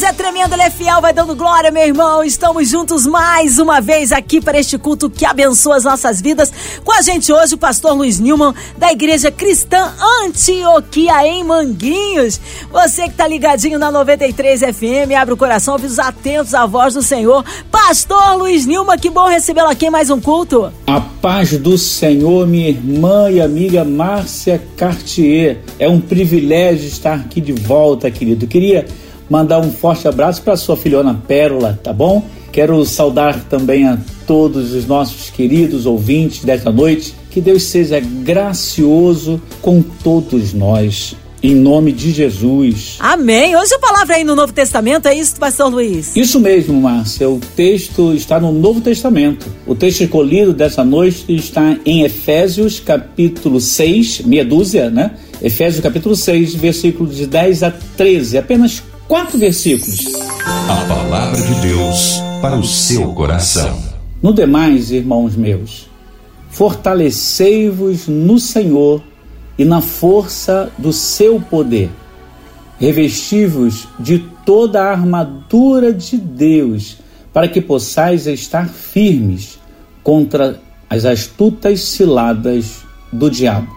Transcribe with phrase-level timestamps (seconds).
[0.00, 2.24] Deus é tremendo, Ele é fiel, vai dando glória, meu irmão.
[2.24, 6.50] Estamos juntos mais uma vez aqui para este culto que abençoa as nossas vidas.
[6.82, 9.92] Com a gente hoje o pastor Luiz Newman, da Igreja Cristã
[10.24, 12.40] Antioquia, em Manguinhos.
[12.72, 16.94] Você que tá ligadinho na 93 FM, abre o coração, ouve os atentos à voz
[16.94, 17.44] do Senhor.
[17.70, 20.72] Pastor Luiz Newman, que bom recebê-lo aqui em mais um culto.
[20.86, 25.58] A paz do Senhor, minha irmã e amiga Márcia Cartier.
[25.78, 28.46] É um privilégio estar aqui de volta, querido.
[28.46, 28.86] Queria
[29.30, 32.26] mandar um forte abraço para sua filhona Pérola, tá bom?
[32.52, 37.14] Quero saudar também a todos os nossos queridos ouvintes desta noite.
[37.30, 41.14] Que Deus seja gracioso com todos nós.
[41.42, 42.96] Em nome de Jesus.
[42.98, 43.56] Amém.
[43.56, 46.14] Hoje a palavra aí no Novo Testamento, é isso, pastor Luiz?
[46.14, 47.30] Isso mesmo, Márcia.
[47.30, 49.46] O texto está no Novo Testamento.
[49.66, 55.12] O texto escolhido dessa noite está em Efésios, capítulo 6, meia dúzia, né?
[55.40, 58.36] Efésios, capítulo 6, versículos de 10 a 13.
[58.36, 60.06] Apenas quatro versículos.
[60.68, 63.76] A palavra de Deus para o seu coração.
[64.22, 65.90] No demais, irmãos meus,
[66.48, 69.02] fortalecei-vos no Senhor
[69.58, 71.90] e na força do seu poder.
[72.78, 76.98] Revesti-vos de toda a armadura de Deus,
[77.32, 79.58] para que possais estar firmes
[80.04, 83.74] contra as astutas ciladas do diabo.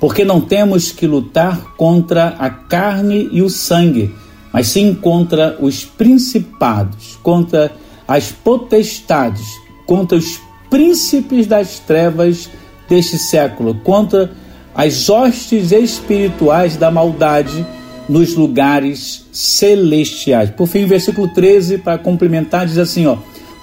[0.00, 4.14] Porque não temos que lutar contra a carne e o sangue,
[4.56, 7.70] mas sim contra os principados, contra
[8.08, 9.46] as potestades,
[9.84, 10.40] contra os
[10.70, 12.48] príncipes das trevas
[12.88, 14.32] deste século, contra
[14.74, 17.66] as hostes espirituais da maldade
[18.08, 20.48] nos lugares celestiais.
[20.48, 23.18] Por fim, versículo 13, para complementar, diz assim: ó,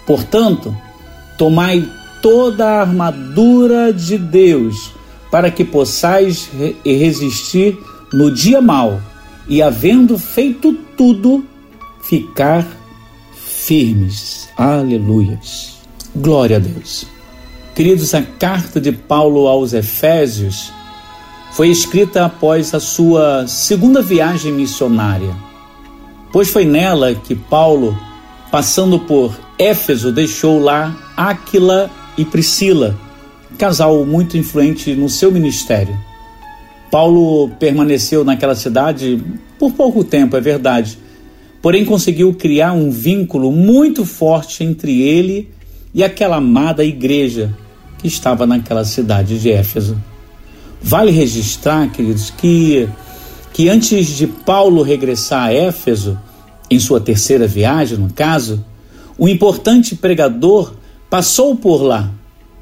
[0.06, 0.78] portanto,
[1.40, 1.90] tomai
[2.22, 4.92] toda a armadura de Deus,
[5.32, 6.48] para que possais
[6.86, 7.80] resistir
[8.14, 9.02] no dia mau
[9.48, 11.46] e, havendo feito tudo,
[12.02, 12.66] ficar
[13.34, 14.50] firmes.
[14.58, 15.80] Aleluias.
[16.16, 17.06] Glória a Deus.
[17.76, 20.72] Queridos, a carta de Paulo aos Efésios
[21.54, 25.36] foi escrita após a sua segunda viagem missionária,
[26.32, 27.98] pois foi nela que Paulo,
[28.52, 32.98] passando por Éfeso, deixou lá Áquila e Priscila,
[33.58, 35.98] casal muito influente no seu ministério.
[36.94, 39.20] Paulo permaneceu naquela cidade
[39.58, 41.00] por pouco tempo, é verdade,
[41.60, 45.50] porém conseguiu criar um vínculo muito forte entre ele
[45.92, 47.52] e aquela amada igreja
[47.98, 50.00] que estava naquela cidade de Éfeso.
[50.84, 52.88] Vale registrar, queridos, que,
[53.54, 56.16] que antes de Paulo regressar a Éfeso,
[56.70, 58.64] em sua terceira viagem, no caso,
[59.18, 60.76] o importante pregador
[61.10, 62.12] passou por lá.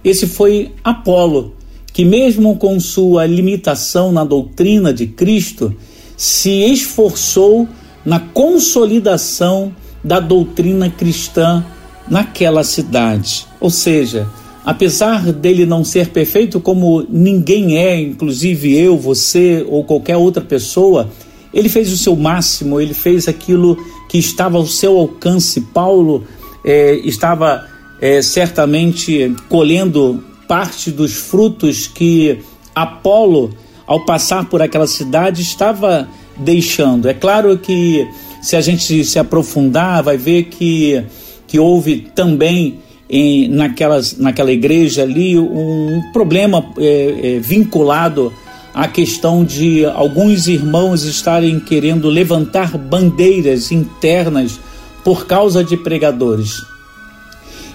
[0.06, 1.54] Esse foi Apolo,
[1.94, 5.76] que, mesmo com sua limitação na doutrina de Cristo,
[6.16, 7.68] se esforçou
[8.06, 11.64] na consolidação da doutrina cristã
[12.10, 13.46] naquela cidade.
[13.60, 14.28] Ou seja,
[14.66, 21.10] apesar dele não ser perfeito como ninguém é, inclusive eu, você ou qualquer outra pessoa,
[21.54, 23.78] ele fez o seu máximo, ele fez aquilo
[24.10, 25.62] que estava ao seu alcance.
[25.62, 26.24] Paulo
[26.64, 27.68] é, estava
[28.00, 32.40] é, certamente colhendo parte dos frutos que
[32.76, 33.52] Apolo,
[33.88, 37.08] ao passar por aquela cidade, estava deixando.
[37.08, 38.06] É claro que
[38.42, 41.02] se a gente se aprofundar, vai ver que,
[41.48, 42.80] que houve também
[43.10, 48.34] em, naquelas, naquela igreja ali um problema é, é, vinculado
[48.74, 54.60] à questão de alguns irmãos estarem querendo levantar bandeiras internas
[55.02, 56.62] por causa de pregadores.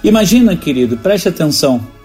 [0.04, 1.95] Imagina, querido, preste atenção.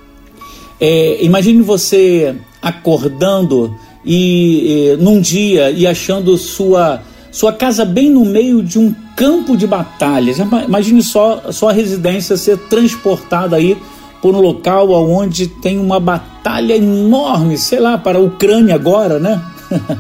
[0.83, 8.25] É, imagine você acordando e, e, num dia e achando sua sua casa bem no
[8.25, 10.37] meio de um campo de batalhas.
[10.39, 13.77] Imagine só sua residência ser transportada aí
[14.21, 19.41] por um local onde tem uma batalha enorme, sei lá, para a Ucrânia agora, né?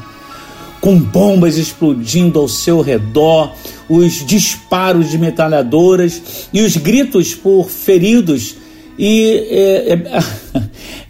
[0.81, 3.51] Com bombas explodindo ao seu redor,
[3.87, 8.55] os disparos de metralhadoras e os gritos por feridos
[8.97, 10.23] e, é, é,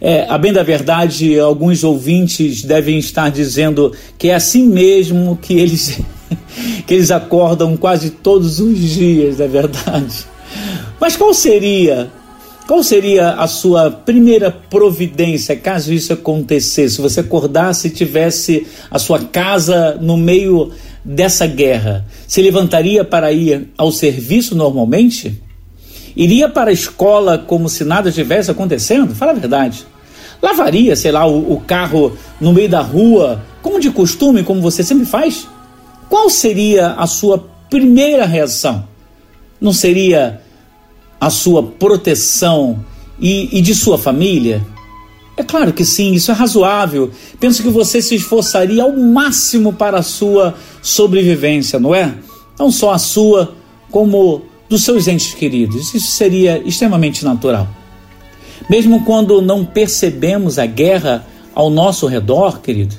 [0.00, 5.54] é, a bem da verdade, alguns ouvintes devem estar dizendo que é assim mesmo que
[5.54, 6.00] eles,
[6.86, 10.26] que eles acordam quase todos os dias, é verdade.
[11.00, 12.10] Mas qual seria
[12.66, 17.00] qual seria a sua primeira providência caso isso acontecesse?
[17.00, 20.70] Você acordasse e tivesse a sua casa no meio
[21.04, 25.42] dessa guerra, se levantaria para ir ao serviço normalmente?
[26.16, 29.14] Iria para a escola como se nada estivesse acontecendo?
[29.14, 29.86] Fala a verdade.
[30.42, 34.82] Lavaria, sei lá, o, o carro no meio da rua, como de costume, como você
[34.82, 35.46] sempre faz?
[36.08, 38.86] Qual seria a sua primeira reação?
[39.60, 40.42] Não seria
[41.20, 42.84] a sua proteção
[43.20, 44.66] e, e de sua família?
[45.36, 47.10] É claro que sim, isso é razoável.
[47.40, 52.14] Penso que você se esforçaria ao máximo para a sua sobrevivência, não é?
[52.58, 53.54] Não só a sua,
[53.90, 55.94] como dos seus entes queridos.
[55.94, 57.68] Isso seria extremamente natural.
[58.70, 62.94] Mesmo quando não percebemos a guerra ao nosso redor, querido,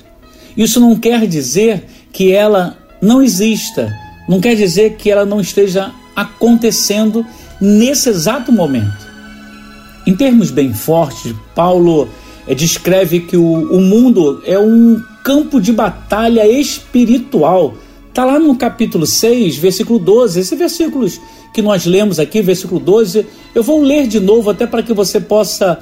[0.55, 3.91] isso não quer dizer que ela não exista,
[4.29, 7.25] não quer dizer que ela não esteja acontecendo
[7.59, 9.11] nesse exato momento.
[10.05, 12.07] Em termos bem fortes, Paulo
[12.47, 17.73] é, descreve que o, o mundo é um campo de batalha espiritual.
[18.13, 20.39] Está lá no capítulo 6, versículo 12.
[20.39, 21.19] Esses versículos
[21.51, 23.25] que nós lemos aqui, versículo 12,
[23.56, 25.80] eu vou ler de novo até para que você possa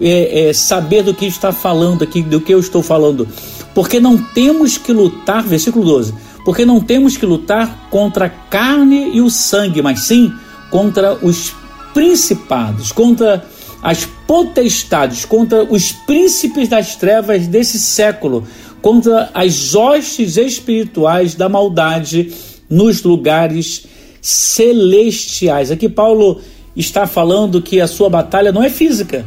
[0.00, 3.26] é, é, saber do que está falando aqui, do que eu estou falando.
[3.74, 6.14] Porque não temos que lutar, versículo 12,
[6.44, 10.32] porque não temos que lutar contra a carne e o sangue, mas sim
[10.70, 11.52] contra os
[11.92, 13.44] principados, contra
[13.82, 18.44] as potestades, contra os príncipes das trevas desse século,
[18.82, 22.32] contra as hostes espirituais da maldade
[22.68, 23.86] nos lugares
[24.20, 25.70] celestiais.
[25.70, 26.40] Aqui Paulo
[26.76, 29.24] está falando que a sua batalha não é física,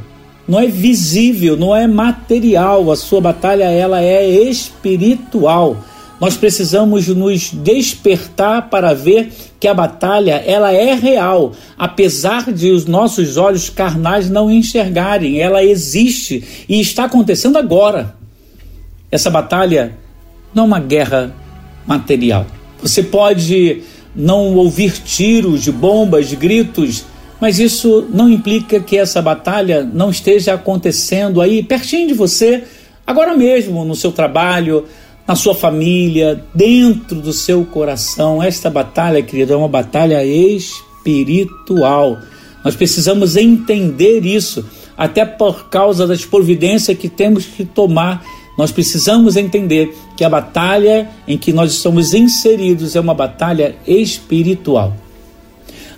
[0.48, 5.78] não é visível, não é material, a sua batalha ela é espiritual.
[6.20, 12.86] Nós precisamos nos despertar para ver que a batalha ela é real, apesar de os
[12.86, 18.25] nossos olhos carnais não enxergarem, ela existe e está acontecendo agora.
[19.16, 19.98] Essa batalha
[20.54, 21.34] não é uma guerra
[21.88, 22.46] material.
[22.82, 23.82] Você pode
[24.14, 27.06] não ouvir tiros, de bombas, de gritos,
[27.40, 32.66] mas isso não implica que essa batalha não esteja acontecendo aí pertinho de você,
[33.08, 34.84] agora mesmo, no seu trabalho,
[35.26, 38.44] na sua família, dentro do seu coração.
[38.44, 42.20] Esta batalha, querido, é uma batalha espiritual.
[42.66, 44.66] Nós precisamos entender isso,
[44.98, 48.22] até por causa das providências que temos que tomar.
[48.58, 54.96] Nós precisamos entender que a batalha em que nós estamos inseridos é uma batalha espiritual.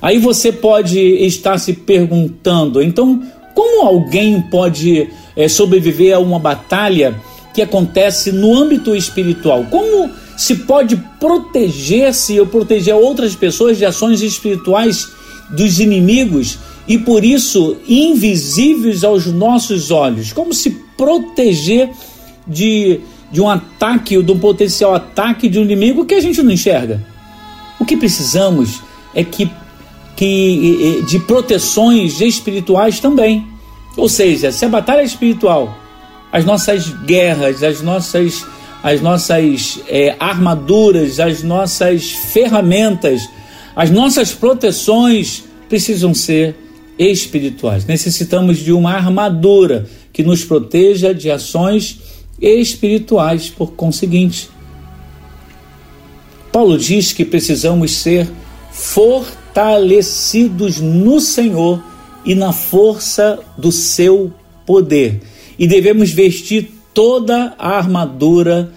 [0.02, 3.22] Aí você pode estar se perguntando, então,
[3.54, 7.16] como alguém pode é, sobreviver a uma batalha
[7.54, 9.66] que acontece no âmbito espiritual.
[9.72, 15.08] Como se pode proteger-se ou proteger outras pessoas de ações espirituais
[15.50, 20.32] dos inimigos e por isso invisíveis aos nossos olhos?
[20.32, 21.90] Como se proteger
[22.48, 23.00] de,
[23.32, 27.04] de um ataque de um potencial ataque de um inimigo que a gente não enxerga?
[27.80, 28.82] O que precisamos
[29.14, 29.50] é que,
[30.16, 33.46] que de proteções espirituais também.
[33.96, 35.78] Ou seja, se a batalha é espiritual
[36.32, 38.46] as nossas guerras, as nossas,
[38.84, 43.28] as nossas é, armaduras, as nossas ferramentas,
[43.76, 46.56] as nossas proteções precisam ser
[46.98, 47.86] espirituais.
[47.86, 52.00] Necessitamos de uma armadura que nos proteja de ações
[52.42, 54.50] espirituais, por conseguinte.
[56.52, 58.30] Paulo diz que precisamos ser
[58.72, 61.84] fortalecidos no Senhor
[62.26, 64.32] e na força do seu
[64.66, 65.22] poder
[65.58, 68.72] e devemos vestir toda a armadura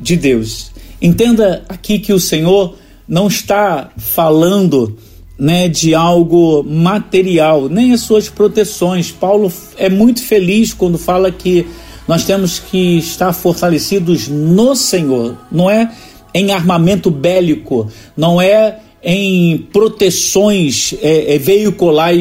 [0.00, 0.70] de Deus.
[1.00, 2.76] Entenda aqui que o Senhor
[3.06, 4.96] não está falando
[5.38, 9.10] né, de algo material, nem as suas proteções.
[9.10, 11.66] Paulo é muito feliz quando fala que
[12.08, 15.92] nós temos que estar fortalecidos no Senhor, não é
[16.32, 22.14] em armamento bélico, não é em proteções é, é, veicular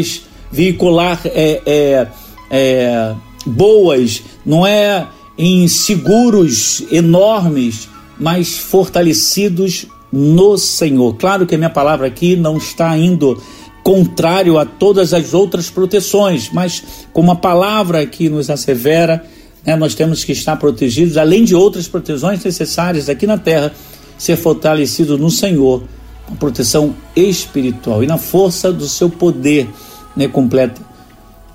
[1.25, 2.07] é, é,
[2.51, 3.15] é
[3.45, 7.87] boas, não é em seguros enormes,
[8.19, 11.15] mas fortalecidos no Senhor.
[11.15, 13.41] Claro que a minha palavra aqui não está indo
[13.83, 19.23] contrário a todas as outras proteções, mas como a palavra aqui nos assevera,
[19.67, 23.73] né, nós temos que estar protegidos, além de outras proteções necessárias aqui na terra,
[24.17, 25.83] ser fortalecido no Senhor,
[26.31, 29.67] a proteção espiritual e na força do seu poder,
[30.15, 30.81] né, completa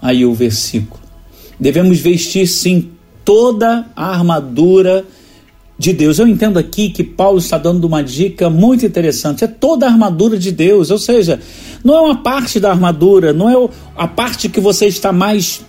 [0.02, 1.00] aí o versículo.
[1.58, 2.90] Devemos vestir sim
[3.24, 5.06] toda a armadura
[5.78, 6.18] de Deus.
[6.18, 9.44] Eu entendo aqui que Paulo está dando uma dica muito interessante.
[9.44, 11.40] É toda a armadura de Deus, ou seja,
[11.82, 15.64] não é uma parte da armadura, não é a parte que você está mais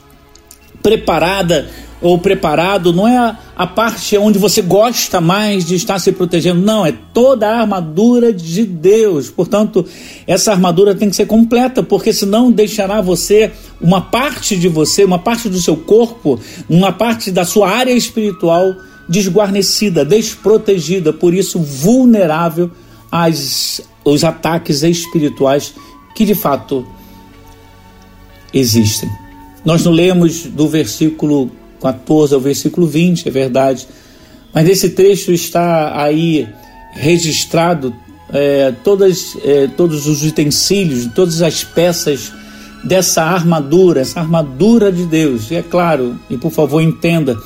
[0.81, 1.69] preparada
[2.03, 6.61] ou preparado, não é a, a parte onde você gosta mais de estar se protegendo.
[6.61, 9.29] Não, é toda a armadura de Deus.
[9.29, 9.85] Portanto,
[10.27, 15.17] essa armadura tem que ser completa, porque senão deixará você, uma parte de você, uma
[15.17, 16.37] parte do seu corpo,
[16.69, 18.75] uma parte da sua área espiritual
[19.07, 22.69] desguarnecida, desprotegida, por isso vulnerável
[23.09, 25.73] às, aos ataques espirituais
[26.13, 26.85] que de fato
[28.53, 29.09] existem.
[29.63, 31.49] Nós não lemos do versículo
[31.83, 33.85] 14 ao versículo 20, é verdade.
[34.53, 36.47] Mas nesse trecho está aí
[36.93, 37.93] registrado
[38.31, 42.31] é, todas, é, todos os utensílios, todas as peças
[42.85, 45.51] dessa armadura, essa armadura de Deus.
[45.51, 47.37] E é claro, e por favor entenda,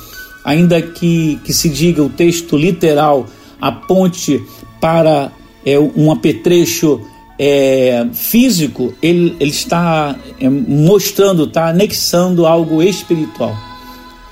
[0.46, 3.26] ainda que, que se diga o texto literal,
[3.60, 4.40] aponte
[4.80, 5.32] para
[5.66, 7.02] é, um apetrecho
[7.40, 13.67] é, físico, ele, ele está é, mostrando, está anexando algo espiritual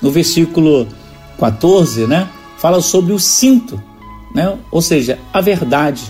[0.00, 0.86] no versículo
[1.38, 3.82] 14, né, fala sobre o cinto,
[4.34, 4.58] né?
[4.70, 6.02] Ou seja, a verdade.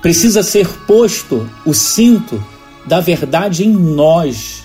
[0.00, 2.42] Precisa ser posto o cinto
[2.86, 4.64] da verdade em nós,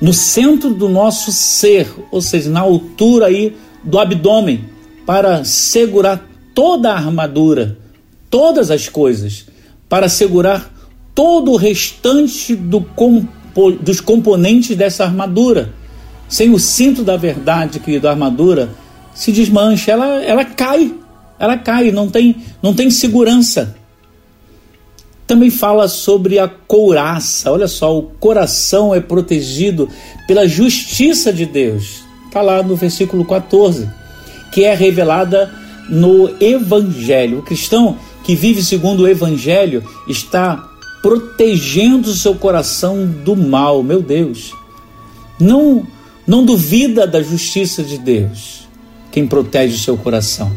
[0.00, 4.66] no centro do nosso ser, ou seja, na altura aí do abdômen,
[5.06, 7.78] para segurar toda a armadura,
[8.28, 9.46] todas as coisas,
[9.88, 10.72] para segurar
[11.14, 15.74] todo o restante do compo, dos componentes dessa armadura
[16.30, 18.70] sem o cinto da verdade, querido, a armadura
[19.12, 20.94] se desmancha, ela, ela cai,
[21.40, 23.76] ela cai, não tem, não tem segurança.
[25.26, 29.88] Também fala sobre a couraça, olha só, o coração é protegido
[30.28, 33.90] pela justiça de Deus, está lá no versículo 14,
[34.52, 35.52] que é revelada
[35.88, 37.40] no Evangelho.
[37.40, 40.68] O cristão que vive segundo o Evangelho está
[41.02, 44.52] protegendo o seu coração do mal, meu Deus.
[45.38, 45.86] Não
[46.30, 48.68] não duvida da justiça de Deus,
[49.10, 50.52] quem protege o seu coração.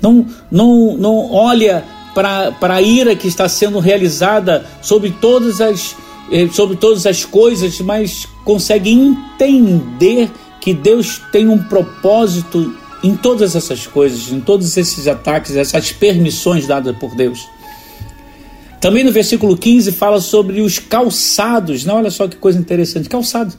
[0.00, 1.84] Não, não, não olha
[2.14, 5.94] para a ira que está sendo realizada sobre todas as
[6.32, 10.30] eh, sobre todas as coisas, mas consegue entender
[10.62, 16.66] que Deus tem um propósito em todas essas coisas, em todos esses ataques, essas permissões
[16.66, 17.46] dadas por Deus.
[18.80, 21.96] Também no versículo 15 fala sobre os calçados, não?
[21.96, 23.52] Olha só que coisa interessante, calçado.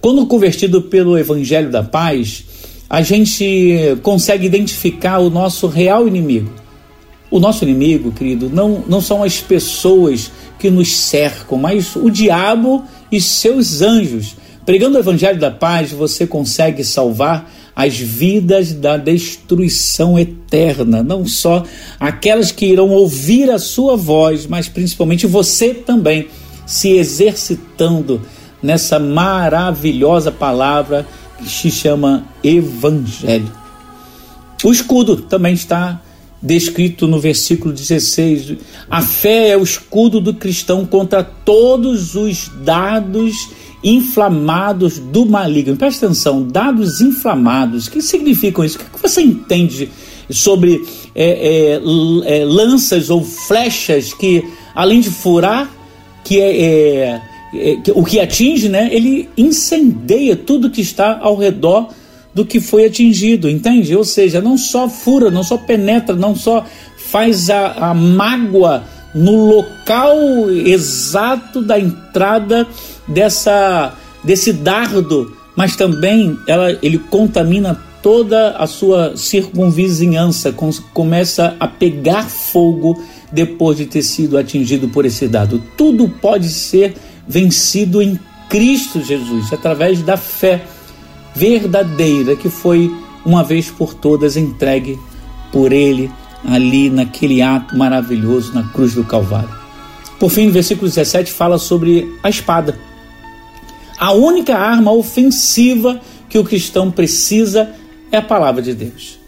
[0.00, 2.44] Quando convertido pelo Evangelho da Paz,
[2.88, 6.50] a gente consegue identificar o nosso real inimigo.
[7.30, 12.84] O nosso inimigo, querido, não, não são as pessoas que nos cercam, mas o diabo
[13.10, 14.36] e seus anjos.
[14.64, 21.64] Pregando o Evangelho da Paz, você consegue salvar as vidas da destruição eterna, não só
[21.98, 26.28] aquelas que irão ouvir a sua voz, mas principalmente você também
[26.66, 28.20] se exercitando
[28.62, 31.06] nessa maravilhosa palavra
[31.38, 33.50] que se chama Evangelho.
[34.64, 36.00] O escudo também está
[36.42, 38.56] descrito no versículo 16.
[38.90, 43.48] A fé é o escudo do cristão contra todos os dados
[43.82, 45.76] inflamados do maligno.
[45.76, 47.86] Presta atenção, dados inflamados.
[47.86, 48.78] O que significam isso?
[48.78, 49.90] O que você entende
[50.30, 50.84] sobre
[51.14, 55.70] é, é, é, lanças ou flechas que, além de furar,
[56.24, 57.22] que é, é
[57.94, 61.88] o que atinge, né, ele incendeia tudo que está ao redor
[62.34, 63.96] do que foi atingido, entende?
[63.96, 66.64] Ou seja, não só fura, não só penetra, não só
[66.96, 70.16] faz a, a mágoa no local
[70.50, 72.66] exato da entrada
[73.06, 80.54] dessa desse dardo, mas também ela, ele contamina toda a sua circunvizinhança,
[80.92, 83.02] começa a pegar fogo
[83.32, 85.62] depois de ter sido atingido por esse dardo.
[85.76, 86.94] Tudo pode ser
[87.28, 88.18] vencido em
[88.48, 90.64] Cristo Jesus, através da fé
[91.34, 92.90] verdadeira que foi
[93.24, 94.98] uma vez por todas entregue
[95.52, 96.10] por Ele
[96.46, 99.50] ali naquele ato maravilhoso na cruz do Calvário.
[100.18, 102.78] Por fim, no versículo 17 fala sobre a espada.
[103.98, 107.70] A única arma ofensiva que o cristão precisa
[108.10, 109.18] é a palavra de Deus.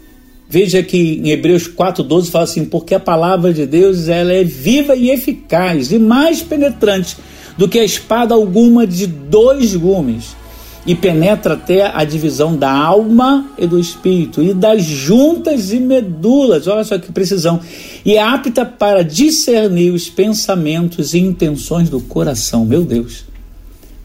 [0.49, 4.95] Veja que em Hebreus 4:12 fala assim: "Porque a palavra de Deus ela é viva
[4.95, 7.15] e eficaz e mais penetrante
[7.61, 10.35] do que a espada alguma de dois gumes,
[10.83, 16.65] e penetra até a divisão da alma e do espírito, e das juntas e medulas,
[16.65, 17.59] olha só que precisão,
[18.03, 23.25] e é apta para discernir os pensamentos e intenções do coração, meu Deus.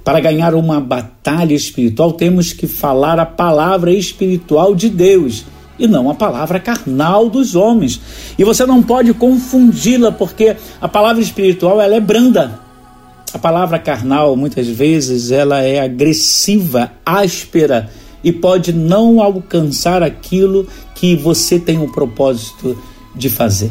[0.05, 5.47] Para ganhar uma batalha espiritual, temos que falar a palavra espiritual de Deus
[5.79, 8.03] e não a palavra carnal dos homens.
[8.39, 12.66] E você não pode confundi-la, porque a palavra espiritual ela é branda.
[13.33, 17.91] A palavra carnal, muitas vezes, ela é agressiva, áspera
[18.23, 22.77] e pode não alcançar aquilo que você tem o propósito
[23.15, 23.71] de fazer.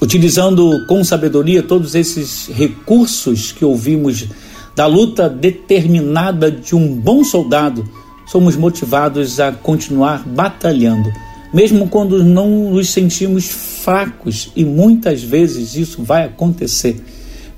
[0.00, 4.26] Utilizando com sabedoria todos esses recursos que ouvimos
[4.74, 7.88] da luta determinada de um bom soldado,
[8.26, 11.08] somos motivados a continuar batalhando,
[11.52, 17.00] mesmo quando não nos sentimos fracos, e muitas vezes isso vai acontecer.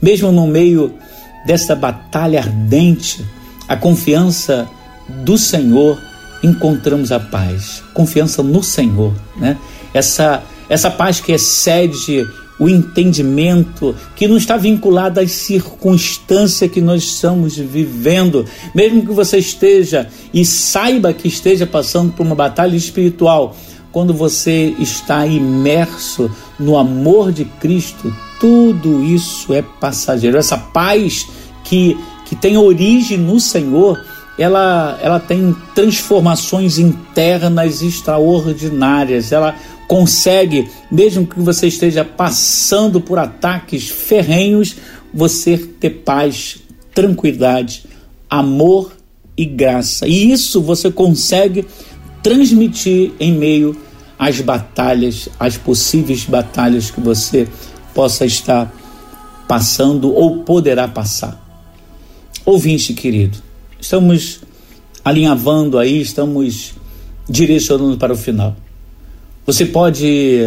[0.01, 0.95] Mesmo no meio
[1.47, 3.25] dessa batalha ardente,
[3.69, 4.69] a confiança
[5.25, 5.99] do Senhor
[6.43, 7.83] encontramos a paz.
[7.95, 9.57] Confiança no Senhor, né?
[9.95, 12.27] Essa essa paz que excede
[12.59, 18.45] o entendimento que não está vinculado às circunstâncias que nós estamos vivendo.
[18.75, 23.55] Mesmo que você esteja e saiba que esteja passando por uma batalha espiritual,
[23.93, 30.37] quando você está imerso no amor de Cristo, tudo isso é passageiro.
[30.37, 31.27] Essa paz
[31.65, 34.03] que, que tem origem no Senhor,
[34.39, 39.33] ela, ela tem transformações internas extraordinárias.
[39.33, 39.55] Ela
[39.89, 44.77] consegue, mesmo que você esteja passando por ataques ferrenhos,
[45.13, 46.59] você ter paz,
[46.95, 47.85] tranquilidade,
[48.29, 48.93] amor
[49.37, 50.07] e graça.
[50.07, 51.67] E isso você consegue
[52.23, 53.77] transmitir em meio
[54.19, 57.47] às batalhas, às possíveis batalhas que você
[57.97, 58.71] possa estar
[59.49, 61.43] passando ou poderá passar.
[62.45, 63.39] Ouvinte querido,
[63.81, 64.41] estamos
[65.03, 66.75] alinhavando aí, estamos
[67.27, 68.55] direcionando para o final.
[69.47, 70.43] Você pode,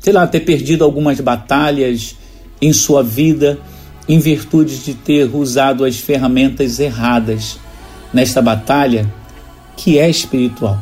[0.00, 2.16] sei lá, ter perdido algumas batalhas
[2.62, 3.58] em sua vida
[4.08, 7.58] em virtude de ter usado as ferramentas erradas
[8.10, 9.12] nesta batalha
[9.76, 10.80] que é espiritual.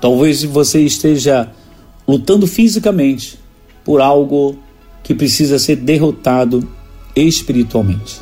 [0.00, 1.46] Talvez você esteja
[2.08, 3.38] lutando fisicamente
[3.84, 4.58] por algo
[5.02, 6.66] que precisa ser derrotado
[7.14, 8.20] espiritualmente.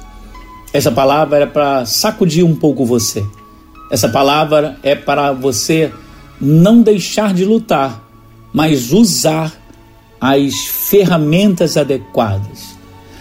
[0.73, 3.25] Essa palavra é para sacudir um pouco você.
[3.91, 5.93] Essa palavra é para você
[6.41, 8.09] não deixar de lutar
[8.53, 9.53] mas usar
[10.21, 12.77] as ferramentas adequadas.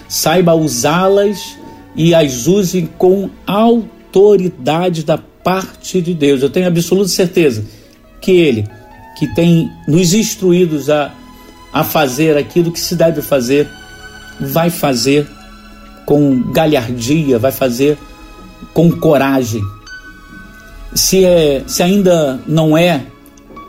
[0.08, 1.58] Saiba usá-las
[1.96, 6.42] e as use com autoridade da parte de Deus.
[6.42, 7.66] Eu tenho absoluta certeza
[8.22, 8.68] que Ele,
[9.18, 11.14] que tem nos instruídos a,
[11.72, 13.68] a fazer aquilo que se deve fazer,
[14.40, 15.28] vai fazer
[16.06, 17.98] com galhardia, vai fazer
[18.74, 19.64] com coragem.
[20.94, 23.06] Se, é, se ainda não é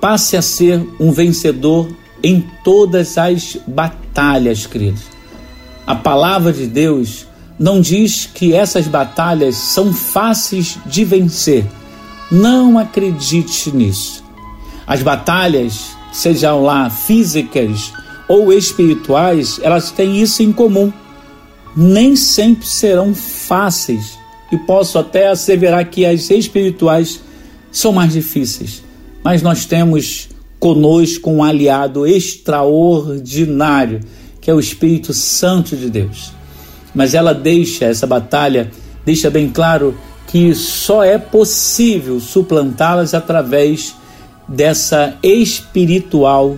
[0.01, 1.89] passe a ser um vencedor
[2.23, 5.03] em todas as batalhas, queridos.
[5.87, 7.27] A palavra de Deus
[7.59, 11.67] não diz que essas batalhas são fáceis de vencer.
[12.31, 14.23] Não acredite nisso.
[14.87, 17.92] As batalhas, sejam lá físicas
[18.29, 20.92] ou espirituais, elas têm isso em comum.
[21.77, 24.18] Nem sempre serão fáceis.
[24.51, 27.21] E posso até asseverar que as espirituais
[27.71, 28.83] são mais difíceis
[29.29, 34.01] mas nós temos conosco um aliado extraordinário,
[34.40, 36.33] que é o Espírito Santo de Deus.
[36.94, 38.71] Mas ela deixa essa batalha,
[39.05, 39.94] deixa bem claro
[40.27, 43.94] que só é possível suplantá-las através
[44.49, 46.57] dessa espiritual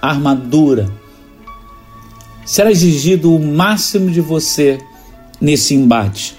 [0.00, 0.88] armadura.
[2.44, 4.78] Será exigido o máximo de você
[5.40, 6.36] nesse embate.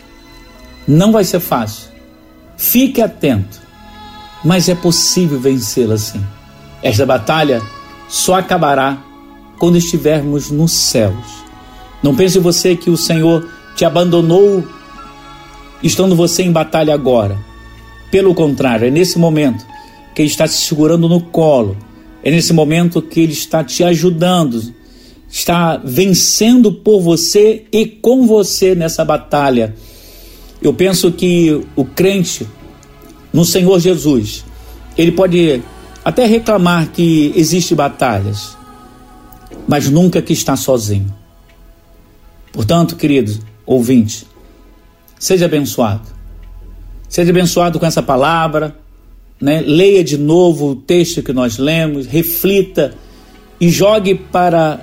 [0.88, 1.92] Não vai ser fácil.
[2.58, 3.64] Fique atento
[4.44, 6.22] mas é possível vencê-la sim.
[6.82, 7.62] Esta batalha
[8.10, 8.98] só acabará
[9.58, 11.44] quando estivermos nos céus.
[12.02, 14.68] Não pense você que o Senhor te abandonou
[15.82, 17.38] estando você em batalha agora.
[18.12, 19.66] Pelo contrário, é nesse momento
[20.14, 21.78] que Ele está te segurando no colo,
[22.24, 24.74] é nesse momento que Ele está te ajudando,
[25.30, 29.76] está vencendo por você e com você nessa batalha.
[30.62, 32.48] Eu penso que o crente
[33.34, 34.46] no Senhor Jesus.
[34.96, 35.64] Ele pode
[36.06, 38.56] até reclamar que existe batalhas,
[39.68, 41.12] mas nunca que está sozinho.
[42.52, 44.26] Portanto, queridos ouvintes,
[45.18, 46.14] seja abençoado.
[47.10, 48.78] Seja abençoado com essa palavra,
[49.44, 49.60] né?
[49.60, 52.94] Leia de novo o texto que nós lemos, reflita
[53.60, 54.80] e jogue para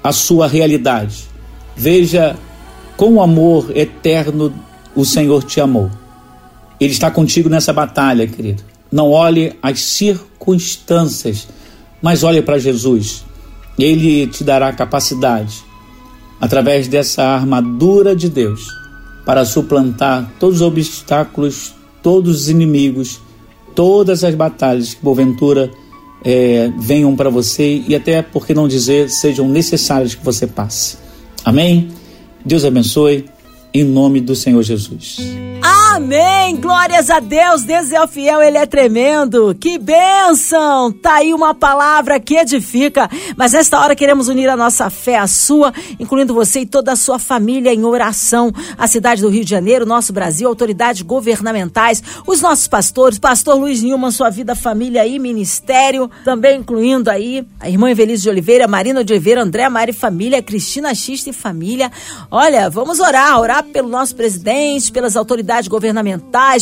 [0.00, 1.24] a sua realidade.
[1.76, 2.36] Veja
[2.96, 4.54] com amor eterno
[4.94, 5.90] o Senhor te amou.
[6.78, 8.62] Ele está contigo nessa batalha, querido.
[8.92, 11.48] Não olhe as circunstâncias,
[12.00, 13.24] mas olhe para Jesus.
[13.76, 15.64] Ele te dará capacidade,
[16.40, 18.68] através dessa armadura de Deus,
[19.26, 23.18] para suplantar todos os obstáculos, todos os inimigos,
[23.74, 25.70] todas as batalhas que porventura
[26.24, 30.98] é, venham para você e até, por que não dizer, sejam necessárias que você passe.
[31.44, 31.88] Amém?
[32.44, 33.26] Deus abençoe,
[33.72, 35.18] em nome do Senhor Jesus.
[36.02, 36.56] Amém!
[36.56, 37.62] Glórias a Deus!
[37.62, 39.54] Deus é fiel, Ele é tremendo!
[39.54, 40.90] Que bênção!
[40.90, 43.08] Tá aí uma palavra que edifica.
[43.36, 46.96] Mas nesta hora queremos unir a nossa fé à sua, incluindo você e toda a
[46.96, 48.50] sua família em oração.
[48.78, 53.82] A cidade do Rio de Janeiro, nosso Brasil, autoridades governamentais, os nossos pastores, pastor Luiz
[53.82, 59.04] Nilman, sua vida, família e ministério, também incluindo aí a irmã Evelise de Oliveira, Marina
[59.04, 61.92] de Oliveira, André Mari família, Cristina Xista e família.
[62.30, 65.89] Olha, vamos orar, orar pelo nosso presidente, pelas autoridades governamentais,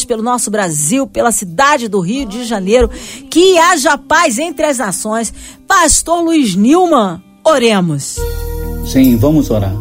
[0.07, 2.91] pelo nosso Brasil, pela cidade do Rio de Janeiro.
[3.31, 5.33] Que haja paz entre as nações.
[5.67, 8.17] Pastor Luiz Nilman, oremos.
[8.87, 9.75] Sim, vamos orar.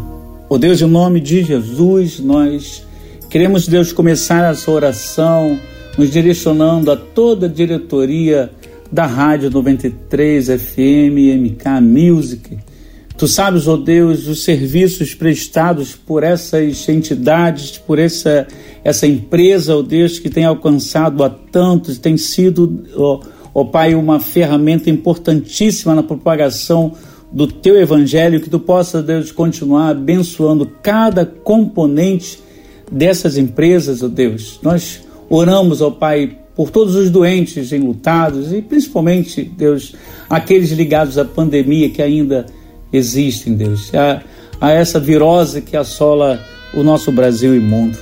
[0.49, 2.86] O oh Deus, em nome de Jesus, nós
[3.29, 5.60] queremos, Deus, começar essa oração
[5.97, 8.51] nos direcionando a toda a diretoria
[8.91, 12.57] da Rádio 93 FM MK Music
[13.17, 18.47] Tu sabes, ó oh Deus, os serviços prestados por essas entidades, por essa,
[18.84, 23.21] essa empresa, ó oh Deus, que tem alcançado a tantos, tem sido, ó
[23.56, 26.93] oh, Pai, uma ferramenta importantíssima na propagação
[27.32, 32.38] do Teu Evangelho, que Tu possa, Deus, continuar abençoando cada componente
[32.91, 34.60] dessas empresas, ó Deus.
[34.62, 39.95] Nós oramos, ó Pai, por todos os doentes enlutados e principalmente, Deus,
[40.30, 42.45] aqueles ligados à pandemia que ainda
[42.91, 44.21] existem, Deus, a,
[44.60, 46.39] a essa virose que assola
[46.73, 47.97] o nosso Brasil imundo.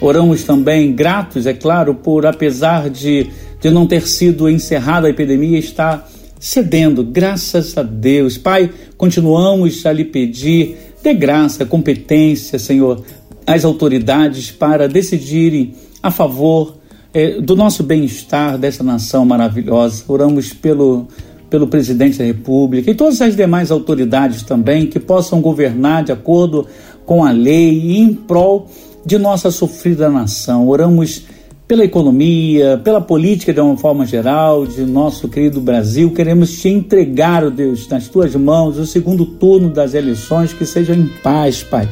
[0.00, 5.58] Oramos também, gratos, é claro, por, apesar de, de não ter sido encerrada a epidemia,
[5.58, 6.06] está
[6.38, 8.36] cedendo, graças a Deus.
[8.36, 13.02] Pai, continuamos a lhe pedir, dê graça, competência, Senhor,
[13.46, 16.76] às autoridades para decidirem a favor
[17.14, 20.04] eh, do nosso bem-estar dessa nação maravilhosa.
[20.08, 21.08] Oramos pelo
[21.48, 26.66] pelo presidente da República e todas as demais autoridades também que possam governar de acordo
[27.04, 28.68] com a lei e em prol
[29.04, 30.66] de nossa sofrida nação.
[30.68, 31.22] Oramos
[31.68, 36.12] pela economia, pela política de uma forma geral, de nosso querido Brasil.
[36.12, 40.94] Queremos te entregar, oh Deus, nas tuas mãos, o segundo turno das eleições, que seja
[40.94, 41.88] em paz, Pai.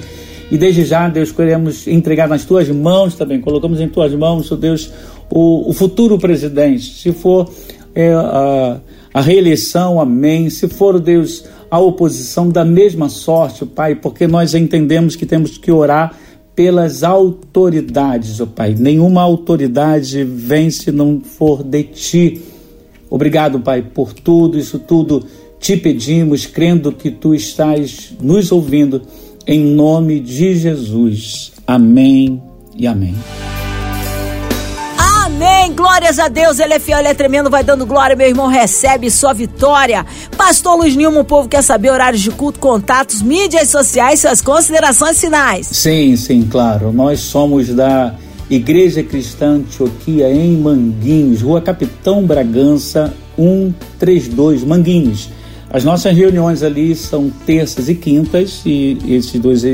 [0.50, 4.56] E desde já, Deus, queremos entregar nas tuas mãos também, colocamos em tuas mãos, oh
[4.56, 4.92] Deus,
[5.28, 6.94] o, o futuro presidente.
[6.94, 7.50] Se for
[7.94, 8.78] é, a
[9.14, 10.50] a reeleição, amém.
[10.50, 15.70] Se for, Deus, a oposição, da mesma sorte, Pai, porque nós entendemos que temos que
[15.70, 16.18] orar
[16.56, 18.74] pelas autoridades, ó Pai.
[18.76, 22.42] Nenhuma autoridade vem se não for de ti.
[23.08, 25.24] Obrigado, Pai, por tudo, isso tudo
[25.60, 29.00] te pedimos, crendo que tu estás nos ouvindo,
[29.46, 31.52] em nome de Jesus.
[31.66, 32.42] Amém
[32.76, 33.14] e amém.
[35.34, 35.72] Amém.
[35.74, 36.60] Glórias a Deus.
[36.60, 37.50] Ele é fiel, ele é tremendo.
[37.50, 38.46] Vai dando glória, meu irmão.
[38.46, 40.06] Recebe sua vitória.
[40.36, 45.20] Pastor Luiz Nilma, o povo quer saber horários de culto, contatos, mídias sociais, suas considerações
[45.20, 45.66] finais.
[45.66, 46.92] Sim, sim, claro.
[46.92, 48.14] Nós somos da
[48.48, 55.30] Igreja Cristã Antioquia em Manguinhos, Rua Capitão Bragança 132, Manguinhos.
[55.68, 59.64] As nossas reuniões ali são terças e quintas e esses dois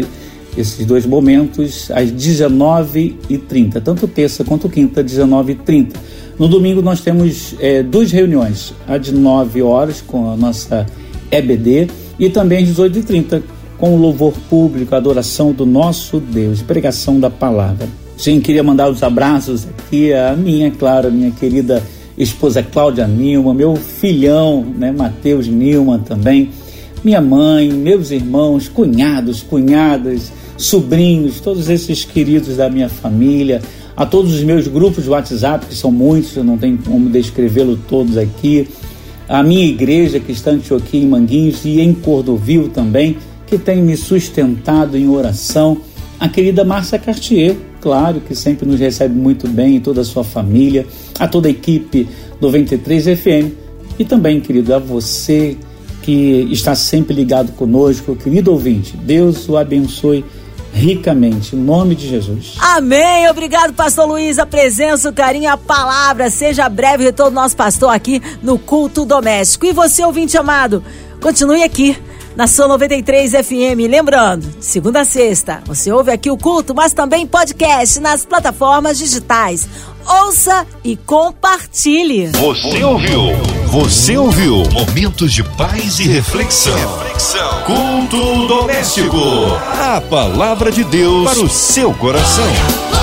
[0.56, 5.94] esses dois momentos às 19h30, tanto terça quanto quinta, 19h30.
[6.38, 10.86] No domingo nós temos é, duas reuniões, a de 9 horas com a nossa
[11.30, 13.42] EBD e também às 18h30
[13.78, 17.88] com o louvor público, a adoração do nosso Deus, pregação da palavra.
[18.16, 21.82] Sim, queria mandar os abraços aqui a minha, claro, minha querida
[22.18, 26.50] esposa Cláudia Nilma, meu filhão, né, Matheus Nilma também,
[27.02, 30.30] minha mãe, meus irmãos, cunhados, cunhadas,
[30.60, 33.62] sobrinhos, todos esses queridos da minha família,
[33.96, 37.78] a todos os meus grupos de WhatsApp, que são muitos, eu não tenho como descrevê-los
[37.88, 38.68] todos aqui,
[39.28, 43.96] a minha igreja que está Antioquia, em Manguinhos e em Cordovil também, que tem me
[43.96, 45.78] sustentado em oração,
[46.18, 50.22] a querida Márcia Cartier, claro, que sempre nos recebe muito bem, e toda a sua
[50.22, 50.86] família,
[51.18, 52.06] a toda a equipe
[52.40, 53.52] 93 FM,
[53.98, 55.56] e também, querido, a você
[56.02, 60.24] que está sempre ligado conosco, querido ouvinte, Deus o abençoe
[60.72, 62.54] ricamente, em nome de Jesus.
[62.60, 63.28] Amém.
[63.28, 66.30] Obrigado, pastor Luiz, a presença, o carinho, a palavra.
[66.30, 69.66] Seja breve retorno nosso pastor aqui no culto doméstico.
[69.66, 70.82] E você, ouvinte amado,
[71.20, 71.96] continue aqui
[72.36, 73.88] na sua 93 FM.
[73.88, 79.68] Lembrando, segunda a sexta, você ouve aqui o culto, mas também podcast nas plataformas digitais.
[80.06, 82.28] Ouça e compartilhe.
[82.28, 83.20] Você ouviu?
[83.66, 84.62] Você ouviu?
[84.72, 86.74] Momentos de paz e reflexão.
[86.98, 87.62] reflexão.
[87.64, 89.16] Culto doméstico.
[89.72, 92.99] A palavra de Deus para o seu coração.